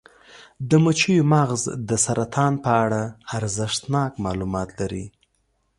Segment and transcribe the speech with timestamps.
[0.69, 3.01] د مچیو مغز د سرطان په اړه
[3.37, 5.05] ارزښتناک معلومات لري.